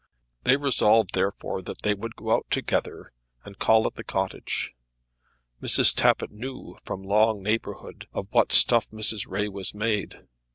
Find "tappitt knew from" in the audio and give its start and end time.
5.95-7.03